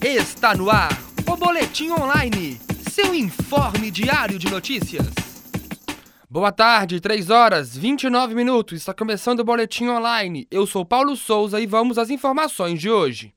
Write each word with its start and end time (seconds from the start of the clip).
Está 0.00 0.54
no 0.54 0.70
ar 0.70 0.96
o 1.26 1.36
Boletim 1.36 1.90
Online, 1.90 2.56
seu 2.88 3.12
informe 3.12 3.90
diário 3.90 4.38
de 4.38 4.48
notícias. 4.48 5.08
Boa 6.30 6.52
tarde, 6.52 7.00
3 7.00 7.30
horas 7.30 7.76
29 7.76 8.32
minutos. 8.32 8.78
Está 8.78 8.94
começando 8.94 9.40
o 9.40 9.44
Boletim 9.44 9.88
Online. 9.88 10.46
Eu 10.52 10.68
sou 10.68 10.84
Paulo 10.84 11.16
Souza 11.16 11.60
e 11.60 11.66
vamos 11.66 11.98
às 11.98 12.10
informações 12.10 12.80
de 12.80 12.88
hoje. 12.88 13.34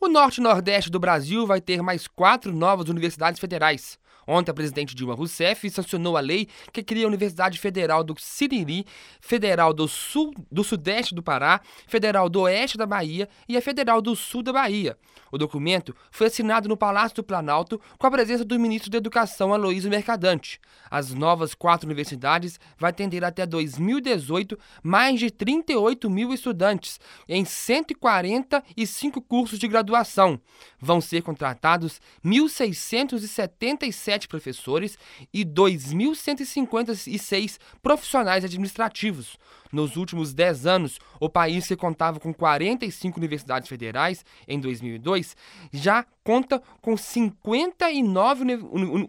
O 0.00 0.08
norte 0.08 0.38
e 0.38 0.42
nordeste 0.42 0.90
do 0.90 0.98
Brasil 0.98 1.46
vai 1.46 1.60
ter 1.60 1.80
mais 1.80 2.08
quatro 2.08 2.52
novas 2.52 2.88
universidades 2.88 3.38
federais. 3.38 4.00
Ontem, 4.26 4.50
a 4.50 4.54
presidente 4.54 4.94
Dilma 4.94 5.14
Rousseff 5.14 5.68
sancionou 5.70 6.16
a 6.16 6.20
lei 6.20 6.48
que 6.72 6.82
cria 6.82 7.04
a 7.04 7.08
Universidade 7.08 7.58
Federal 7.58 8.02
do 8.02 8.14
Siriri, 8.18 8.86
Federal 9.20 9.72
do 9.72 9.86
Sul, 9.88 10.32
do 10.50 10.64
Sudeste 10.64 11.14
do 11.14 11.22
Pará, 11.22 11.60
Federal 11.86 12.28
do 12.28 12.42
Oeste 12.42 12.78
da 12.78 12.86
Bahia 12.86 13.28
e 13.48 13.56
a 13.56 13.62
Federal 13.62 14.00
do 14.00 14.14
Sul 14.16 14.42
da 14.42 14.52
Bahia. 14.52 14.96
O 15.34 15.38
documento 15.38 15.94
foi 16.12 16.28
assinado 16.28 16.68
no 16.68 16.76
Palácio 16.76 17.16
do 17.16 17.24
Planalto 17.24 17.80
com 17.98 18.06
a 18.06 18.10
presença 18.10 18.44
do 18.44 18.58
ministro 18.58 18.88
da 18.88 18.98
Educação, 18.98 19.52
Aloysio 19.52 19.90
Mercadante. 19.90 20.60
As 20.88 21.12
novas 21.12 21.54
quatro 21.54 21.88
universidades 21.88 22.60
vão 22.78 22.88
atender 22.88 23.24
até 23.24 23.44
2018 23.44 24.56
mais 24.80 25.18
de 25.18 25.32
38 25.32 26.08
mil 26.08 26.32
estudantes 26.32 27.00
em 27.28 27.44
145 27.44 29.20
cursos 29.22 29.58
de 29.58 29.66
graduação. 29.66 30.40
Vão 30.80 31.00
ser 31.00 31.22
contratados 31.22 32.00
1.677 32.24 34.13
sete 34.14 34.28
professores 34.28 34.96
e 35.32 35.44
2.156 35.44 37.58
profissionais 37.82 38.44
administrativos. 38.44 39.36
Nos 39.72 39.96
últimos 39.96 40.32
10 40.32 40.66
anos, 40.66 41.00
o 41.18 41.28
país, 41.28 41.66
que 41.66 41.74
contava 41.74 42.20
com 42.20 42.32
45 42.32 43.18
universidades 43.18 43.68
federais 43.68 44.24
em 44.46 44.60
2002, 44.60 45.36
já 45.72 46.06
conta 46.22 46.62
com 46.80 46.96
59 46.96 48.44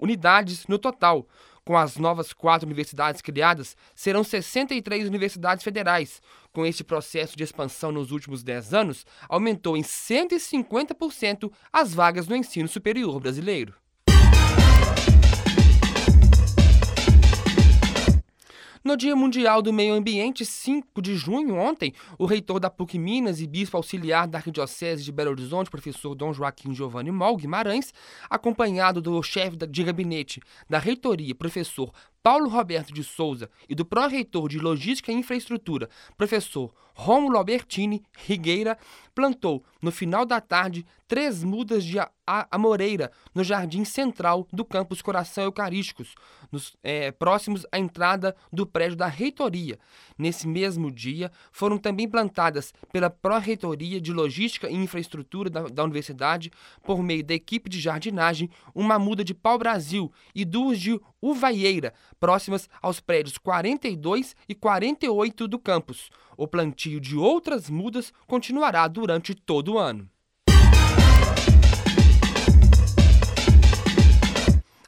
unidades 0.02 0.66
no 0.67 0.80
total. 0.80 1.28
Com 1.64 1.78
as 1.78 1.97
novas 1.97 2.34
quatro 2.34 2.67
universidades 2.67 3.22
criadas, 3.22 3.78
serão 3.95 4.23
63 4.23 5.08
universidades 5.08 5.64
federais. 5.64 6.22
Com 6.52 6.66
este 6.66 6.84
processo 6.84 7.36
de 7.36 7.44
expansão 7.44 7.92
nos 7.92 8.12
últimos 8.12 8.44
10 8.44 8.73
anos, 8.73 9.06
aumentou 9.28 9.78
em 9.78 9.81
150% 9.81 11.52
as 11.72 11.94
vagas 11.94 12.28
no 12.28 12.36
ensino 12.36 12.67
superior 12.67 13.19
brasileiro. 13.19 13.84
No 18.86 18.95
Dia 18.95 19.16
Mundial 19.16 19.64
do 19.64 19.73
Meio 19.73 19.95
Ambiente, 19.95 20.45
5 20.45 21.02
de 21.02 21.16
junho, 21.16 21.55
ontem, 21.55 21.91
o 22.19 22.25
reitor 22.28 22.59
da 22.59 22.69
PUC 22.69 23.00
Minas 23.00 23.41
e 23.41 23.47
bispo 23.47 23.75
auxiliar 23.75 24.28
da 24.28 24.38
Arquidiocese 24.38 25.03
de 25.03 25.11
Belo 25.11 25.31
Horizonte, 25.31 25.72
professor 25.72 26.14
Dom 26.14 26.31
Joaquim 26.31 26.72
Giovanni 26.72 27.09
Mol 27.09 27.36
Guimarães, 27.36 27.91
acompanhado 28.30 29.02
do 29.02 29.23
chefe 29.23 29.58
de 29.58 29.83
gabinete 29.83 30.39
da 30.69 30.78
reitoria, 30.78 31.33
professor 31.33 31.91
Paulo 32.22 32.47
Roberto 32.47 32.94
de 32.94 33.03
Souza, 33.03 33.50
e 33.67 33.73
do 33.73 33.83
pró-reitor 33.83 34.47
de 34.47 34.59
Logística 34.59 35.11
e 35.11 35.16
Infraestrutura, 35.16 35.89
professor 36.16 36.72
Rômulo 36.94 37.38
Albertini 37.38 38.03
Rigueira, 38.16 38.78
plantou, 39.16 39.63
no 39.86 39.91
final 39.91 40.25
da 40.25 40.41
tarde, 40.41 40.83
três 41.08 41.44
mudas 41.44 41.86
de 41.86 42.00
amoreira 42.25 43.11
no 43.36 43.44
jardim 43.44 43.86
central 43.86 44.47
do 44.52 44.66
campus 44.66 45.00
Coração 45.00 45.44
Eucarísticos, 45.44 46.16
nos, 46.52 46.75
é, 46.81 47.11
próximos 47.11 47.67
à 47.72 47.78
entrada 47.78 48.36
do 48.52 48.66
prédio 48.66 48.97
da 48.97 49.06
reitoria. 49.06 49.78
Nesse 50.17 50.47
mesmo 50.47 50.89
dia, 50.89 51.31
foram 51.52 51.78
também 51.78 52.09
plantadas 52.09 52.73
pela 52.91 53.11
Pró-Reitoria 53.11 54.02
de 54.02 54.11
Logística 54.11 54.67
e 54.67 54.73
Infraestrutura 54.73 55.52
da, 55.52 55.61
da 55.67 55.83
Universidade, 55.83 56.52
por 56.81 57.03
meio 57.03 57.23
da 57.23 57.36
equipe 57.36 57.69
de 57.69 57.80
jardinagem, 57.80 58.50
uma 58.74 58.97
muda 58.97 59.24
de 59.24 59.35
pau-brasil 59.35 60.12
e 60.34 60.44
duas 60.44 60.79
de 60.79 61.00
uvaieira, 61.22 61.94
próximas 62.19 62.68
aos 62.81 63.00
prédios 63.00 63.38
42 63.38 64.35
e 64.50 64.56
48 64.56 65.47
do 65.47 65.59
campus. 65.59 66.09
O 66.38 66.47
plantio 66.47 67.00
de 67.00 67.16
outras 67.16 67.69
mudas 67.69 68.13
continuará 68.28 68.88
durante 68.88 69.34
todo 69.34 69.73
o 69.73 69.79
ano. 69.79 70.09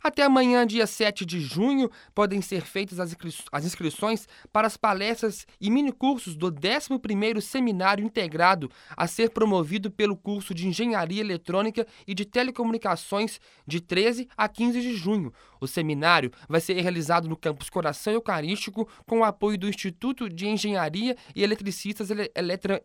Até 0.07 0.23
amanhã, 0.23 0.65
dia 0.65 0.87
7 0.87 1.25
de 1.25 1.41
junho, 1.41 1.91
podem 2.15 2.41
ser 2.41 2.61
feitas 2.61 2.97
as, 2.97 3.09
inscri 3.09 3.33
as 3.51 3.65
inscrições 3.65 4.25
para 4.53 4.65
as 4.65 4.77
palestras 4.77 5.45
e 5.59 5.69
minicursos 5.69 6.33
do 6.33 6.49
11º 6.49 7.41
Seminário 7.41 8.05
Integrado 8.05 8.71
a 8.95 9.05
ser 9.05 9.31
promovido 9.31 9.91
pelo 9.91 10.15
curso 10.15 10.53
de 10.53 10.65
Engenharia 10.65 11.19
Eletrônica 11.19 11.85
e 12.07 12.13
de 12.13 12.23
Telecomunicações 12.23 13.41
de 13.67 13.81
13 13.81 14.29
a 14.37 14.47
15 14.47 14.79
de 14.79 14.95
junho. 14.95 15.33
O 15.59 15.67
seminário 15.67 16.31
vai 16.47 16.61
ser 16.61 16.79
realizado 16.79 17.27
no 17.27 17.35
campus 17.35 17.69
Coração 17.69 18.13
Eucarístico 18.13 18.87
com 19.05 19.19
o 19.19 19.23
apoio 19.25 19.57
do 19.57 19.67
Instituto 19.67 20.29
de 20.29 20.47
Engenharia 20.47 21.17
e 21.35 21.43
Eletricistas 21.43 22.09
Ele 22.09 22.31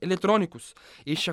Eletrônicos. 0.01 0.75
Este, 1.07 1.31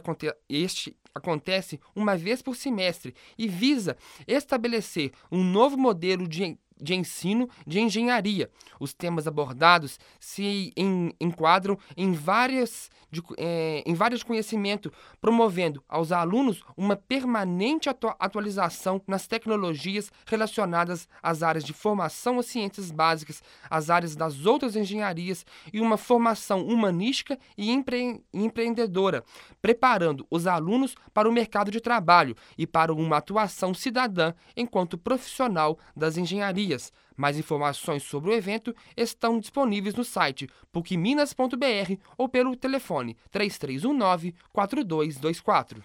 este 0.47 0.95
acontece 1.19 1.79
uma 1.95 2.17
vez 2.17 2.41
por 2.41 2.55
semestre 2.55 3.13
e 3.37 3.47
visa 3.47 3.95
estabelecer 4.27 5.11
um 5.31 5.43
novo 5.43 5.77
modelo 5.77 6.27
de 6.27 6.57
de 6.79 6.95
ensino 6.95 7.49
de 7.65 7.79
engenharia. 7.79 8.49
Os 8.79 8.93
temas 8.93 9.27
abordados 9.27 9.99
se 10.19 10.71
em, 10.75 11.11
enquadram 11.19 11.77
em 11.97 12.13
várias, 12.13 12.89
de, 13.11 13.21
é, 13.37 13.83
em 13.85 13.93
vários 13.93 14.23
conhecimentos, 14.23 14.91
promovendo 15.19 15.83
aos 15.87 16.11
alunos 16.11 16.63
uma 16.77 16.95
permanente 16.95 17.89
atu 17.89 18.09
atualização 18.19 19.01
nas 19.07 19.27
tecnologias 19.27 20.11
relacionadas 20.25 21.07
às 21.21 21.43
áreas 21.43 21.63
de 21.63 21.73
formação 21.73 22.39
às 22.39 22.45
ciências 22.45 22.91
básicas, 22.91 23.43
às 23.69 23.89
áreas 23.89 24.15
das 24.15 24.45
outras 24.45 24.75
engenharias 24.75 25.45
e 25.71 25.79
uma 25.79 25.97
formação 25.97 26.65
humanística 26.65 27.37
e 27.57 27.71
empre 27.71 28.23
empreendedora, 28.33 29.23
preparando 29.61 30.25
os 30.29 30.47
alunos 30.47 30.95
para 31.13 31.29
o 31.29 31.31
mercado 31.31 31.71
de 31.71 31.79
trabalho 31.79 32.35
e 32.57 32.65
para 32.65 32.93
uma 32.93 33.17
atuação 33.17 33.73
cidadã 33.73 34.33
enquanto 34.55 34.97
profissional 34.97 35.77
das 35.95 36.17
engenharias. 36.17 36.68
Mais 37.15 37.37
informações 37.37 38.03
sobre 38.03 38.29
o 38.29 38.33
evento 38.33 38.75
estão 38.95 39.39
disponíveis 39.39 39.95
no 39.95 40.03
site 40.03 40.47
pucminas.br 40.71 41.97
ou 42.17 42.29
pelo 42.29 42.55
telefone 42.55 43.17
3319 43.31 44.35
4224. 44.53 45.83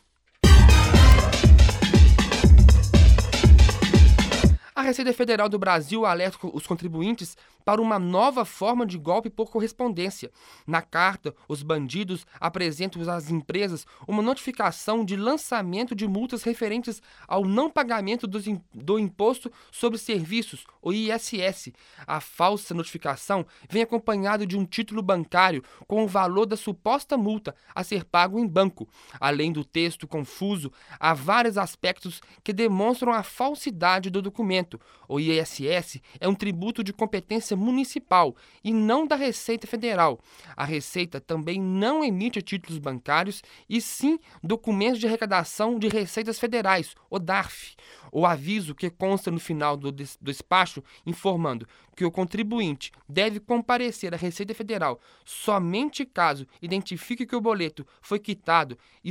A 4.76 4.82
Receita 4.82 5.12
Federal 5.12 5.48
do 5.48 5.56
Brasil 5.56 6.04
alerta 6.04 6.36
os 6.52 6.66
contribuintes 6.66 7.36
para 7.64 7.80
uma 7.80 7.96
nova 7.96 8.44
forma 8.44 8.84
de 8.84 8.98
golpe 8.98 9.30
por 9.30 9.48
correspondência. 9.48 10.32
Na 10.66 10.82
carta, 10.82 11.32
os 11.48 11.62
bandidos 11.62 12.26
apresentam 12.40 13.00
às 13.08 13.30
empresas 13.30 13.86
uma 14.06 14.20
notificação 14.20 15.04
de 15.04 15.14
lançamento 15.14 15.94
de 15.94 16.08
multas 16.08 16.42
referentes 16.42 17.00
ao 17.28 17.44
não 17.44 17.70
pagamento 17.70 18.26
do 18.26 18.98
Imposto 18.98 19.50
sobre 19.70 19.96
Serviços, 19.96 20.64
o 20.82 20.92
ISS. 20.92 21.72
A 22.04 22.20
falsa 22.20 22.74
notificação 22.74 23.46
vem 23.70 23.82
acompanhada 23.82 24.44
de 24.44 24.58
um 24.58 24.66
título 24.66 25.02
bancário 25.02 25.62
com 25.86 26.02
o 26.02 26.08
valor 26.08 26.46
da 26.46 26.56
suposta 26.56 27.16
multa 27.16 27.54
a 27.72 27.84
ser 27.84 28.04
pago 28.04 28.40
em 28.40 28.46
banco. 28.46 28.88
Além 29.20 29.52
do 29.52 29.64
texto 29.64 30.08
confuso, 30.08 30.72
há 30.98 31.14
vários 31.14 31.56
aspectos 31.56 32.20
que 32.42 32.52
demonstram 32.52 33.12
a 33.12 33.22
falsidade 33.22 34.10
do 34.10 34.20
documento 34.20 34.63
o 35.08 35.20
ISS 35.20 36.00
é 36.18 36.28
um 36.28 36.34
tributo 36.34 36.82
de 36.82 36.92
competência 36.92 37.56
municipal 37.56 38.34
e 38.62 38.72
não 38.72 39.06
da 39.06 39.16
Receita 39.16 39.66
Federal. 39.66 40.18
A 40.56 40.64
Receita 40.64 41.20
também 41.20 41.60
não 41.60 42.04
emite 42.04 42.42
títulos 42.42 42.78
bancários 42.78 43.42
e 43.68 43.80
sim 43.80 44.18
documentos 44.42 44.98
de 44.98 45.06
arrecadação 45.06 45.78
de 45.78 45.88
receitas 45.88 46.38
federais, 46.38 46.94
o 47.10 47.18
DARF. 47.18 47.74
O 48.10 48.24
aviso 48.24 48.74
que 48.74 48.90
consta 48.90 49.30
no 49.30 49.40
final 49.40 49.76
do, 49.76 49.90
despacho 49.90 50.82
informando 51.04 51.66
que 51.96 52.04
o 52.04 52.10
contribuinte 52.10 52.92
deve 53.08 53.40
comparecer 53.40 54.14
à 54.14 54.16
Receita 54.16 54.54
Federal 54.54 55.00
somente 55.24 56.04
caso 56.04 56.46
identifique 56.60 57.26
que 57.26 57.36
o 57.36 57.40
boleto 57.40 57.86
foi 58.00 58.18
quitado 58.18 58.78
e, 59.02 59.10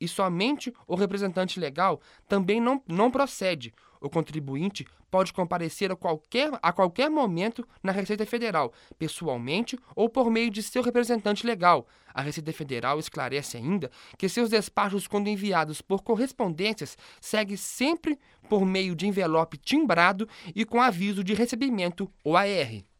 e 0.00 0.08
somente 0.08 0.72
o 0.86 0.94
representante 0.94 1.60
legal 1.60 2.00
também 2.28 2.60
não, 2.60 2.82
não 2.86 3.10
procede. 3.10 3.72
O 4.00 4.10
contribuinte 4.10 4.86
pode 5.10 5.32
comparecer 5.32 5.90
a 5.90 5.96
qualquer, 5.96 6.50
a 6.62 6.72
qualquer 6.72 7.08
momento 7.08 7.66
na 7.82 7.92
Receita 7.92 8.26
Federal, 8.26 8.72
pessoalmente 8.98 9.78
ou 9.94 10.08
por 10.08 10.30
meio 10.30 10.50
de 10.50 10.62
seu 10.62 10.82
representante 10.82 11.46
legal. 11.46 11.86
A 12.12 12.22
Receita 12.22 12.52
Federal 12.52 12.98
esclarece 12.98 13.56
ainda 13.56 13.90
que 14.18 14.28
seus 14.28 14.50
despachos, 14.50 15.06
quando 15.06 15.28
enviados 15.28 15.80
por 15.80 16.02
correspondências, 16.02 16.96
seguem 17.20 17.56
sempre 17.56 18.18
por 18.48 18.64
meio 18.64 18.94
de 18.94 19.06
envelope 19.06 19.58
timbrado 19.58 20.28
e 20.54 20.64
com 20.64 20.80
aviso 20.80 21.22
de 21.22 21.34
recebimento 21.34 22.10
OAR. 22.24 22.95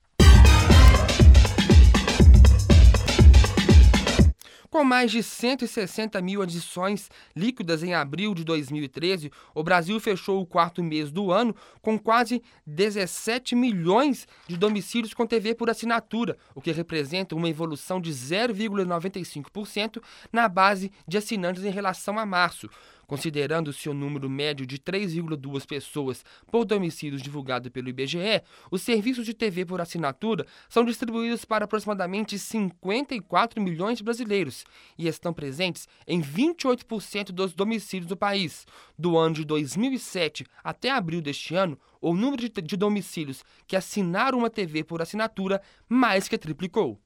Com 4.76 4.84
mais 4.84 5.10
de 5.10 5.22
160 5.22 6.20
mil 6.20 6.42
adições 6.42 7.10
líquidas 7.34 7.82
em 7.82 7.94
abril 7.94 8.34
de 8.34 8.44
2013, 8.44 9.32
o 9.54 9.62
Brasil 9.62 9.98
fechou 9.98 10.38
o 10.38 10.44
quarto 10.44 10.84
mês 10.84 11.10
do 11.10 11.32
ano 11.32 11.56
com 11.80 11.98
quase 11.98 12.42
17 12.66 13.54
milhões 13.54 14.28
de 14.46 14.54
domicílios 14.54 15.14
com 15.14 15.26
TV 15.26 15.54
por 15.54 15.70
assinatura, 15.70 16.36
o 16.54 16.60
que 16.60 16.72
representa 16.72 17.34
uma 17.34 17.48
evolução 17.48 17.98
de 17.98 18.12
0,95% 18.12 20.02
na 20.30 20.46
base 20.46 20.92
de 21.08 21.16
assinantes 21.16 21.64
em 21.64 21.70
relação 21.70 22.18
a 22.18 22.26
março. 22.26 22.68
Considerando-se 23.06 23.88
o 23.88 23.94
número 23.94 24.28
médio 24.28 24.66
de 24.66 24.78
3,2 24.78 25.66
pessoas 25.66 26.24
por 26.50 26.64
domicílios 26.64 27.22
divulgado 27.22 27.70
pelo 27.70 27.88
IBGE, 27.88 28.42
os 28.70 28.82
serviços 28.82 29.24
de 29.24 29.32
TV 29.32 29.64
por 29.64 29.80
assinatura 29.80 30.46
são 30.68 30.84
distribuídos 30.84 31.44
para 31.44 31.64
aproximadamente 31.64 32.38
54 32.38 33.62
milhões 33.62 33.98
de 33.98 34.04
brasileiros 34.04 34.64
e 34.98 35.06
estão 35.06 35.32
presentes 35.32 35.88
em 36.06 36.20
28% 36.20 37.30
dos 37.32 37.54
domicílios 37.54 38.08
do 38.08 38.16
país. 38.16 38.66
Do 38.98 39.16
ano 39.16 39.36
de 39.36 39.44
2007 39.44 40.44
até 40.64 40.90
abril 40.90 41.20
deste 41.20 41.54
ano, 41.54 41.78
o 42.00 42.14
número 42.14 42.48
de 42.48 42.76
domicílios 42.76 43.44
que 43.66 43.76
assinaram 43.76 44.38
uma 44.38 44.50
TV 44.50 44.82
por 44.84 45.00
assinatura 45.00 45.60
mais 45.88 46.28
que 46.28 46.38
triplicou. 46.38 47.00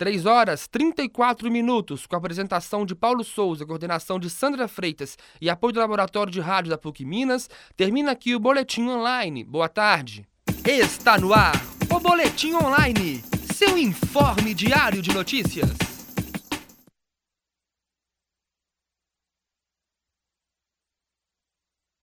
3 0.00 0.24
horas 0.24 0.66
34 0.66 1.50
minutos, 1.50 2.06
com 2.06 2.16
a 2.16 2.18
apresentação 2.18 2.86
de 2.86 2.94
Paulo 2.94 3.22
Souza, 3.22 3.66
coordenação 3.66 4.18
de 4.18 4.30
Sandra 4.30 4.66
Freitas 4.66 5.18
e 5.38 5.50
apoio 5.50 5.74
do 5.74 5.80
Laboratório 5.80 6.32
de 6.32 6.40
Rádio 6.40 6.70
da 6.70 6.78
PUC 6.78 7.04
Minas, 7.04 7.50
termina 7.76 8.12
aqui 8.12 8.34
o 8.34 8.40
Boletim 8.40 8.88
Online. 8.88 9.44
Boa 9.44 9.68
tarde. 9.68 10.26
Está 10.64 11.18
no 11.18 11.34
ar 11.34 11.52
o 11.94 12.00
Boletim 12.00 12.54
Online, 12.54 13.22
seu 13.54 13.76
informe 13.76 14.54
diário 14.54 15.02
de 15.02 15.12
notícias. 15.12 15.89